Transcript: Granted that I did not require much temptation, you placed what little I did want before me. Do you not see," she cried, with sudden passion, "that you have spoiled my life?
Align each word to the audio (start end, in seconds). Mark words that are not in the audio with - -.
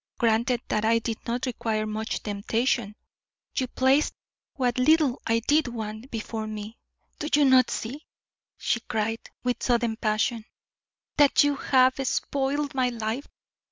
Granted 0.17 0.61
that 0.69 0.83
I 0.83 0.97
did 0.97 1.19
not 1.27 1.45
require 1.45 1.85
much 1.85 2.23
temptation, 2.23 2.95
you 3.55 3.67
placed 3.67 4.15
what 4.55 4.79
little 4.79 5.21
I 5.27 5.41
did 5.41 5.67
want 5.67 6.09
before 6.09 6.47
me. 6.47 6.79
Do 7.19 7.27
you 7.35 7.45
not 7.45 7.69
see," 7.69 8.07
she 8.57 8.79
cried, 8.79 9.19
with 9.43 9.61
sudden 9.61 9.97
passion, 9.97 10.45
"that 11.17 11.43
you 11.43 11.55
have 11.55 11.93
spoiled 12.03 12.73
my 12.73 12.89
life? 12.89 13.27